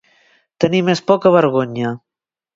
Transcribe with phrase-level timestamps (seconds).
[0.65, 1.95] Tenir més por que vergonya.